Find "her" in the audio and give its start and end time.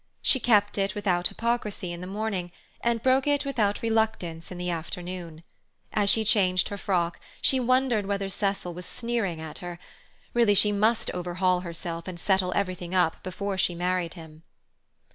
6.69-6.75, 9.59-9.77